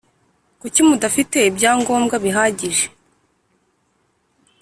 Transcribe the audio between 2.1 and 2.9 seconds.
bihagije